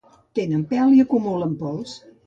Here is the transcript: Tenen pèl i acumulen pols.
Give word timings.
Tenen 0.39 0.63
pèl 0.71 0.97
i 0.97 1.05
acumulen 1.05 1.57
pols. 1.63 1.99